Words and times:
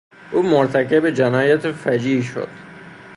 او 0.31 0.41
مرتکب 0.43 1.09
جنایت 1.09 1.71
فجیعی 1.71 2.23
شد. 2.23 2.49